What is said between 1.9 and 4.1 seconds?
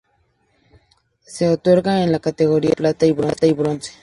en las categorías de oro, plata y bronce.